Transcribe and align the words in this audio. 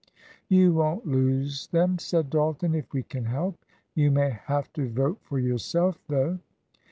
"You 0.49 0.73
won't 0.73 1.05
lose 1.05 1.67
them," 1.67 1.99
said 1.99 2.31
Dalton, 2.31 2.73
"if 2.73 2.91
we 2.91 3.03
can 3.03 3.25
help. 3.25 3.63
You 3.93 4.09
may 4.09 4.31
have 4.47 4.73
to 4.73 4.89
vote 4.89 5.19
for 5.21 5.37
yourself, 5.37 5.99
though." 6.07 6.39